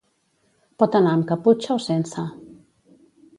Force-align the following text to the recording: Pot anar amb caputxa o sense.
Pot 0.83 0.97
anar 0.99 1.11
amb 1.17 1.27
caputxa 1.33 1.75
o 1.77 1.85
sense. 1.89 2.25